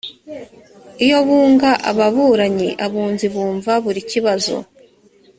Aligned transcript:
iyo 1.05 1.17
bunga 1.27 1.71
ababuranyi 1.89 2.69
abunzi 2.85 3.25
bumva 3.33 3.71
buri 3.83 4.01
kibazo 4.11 4.55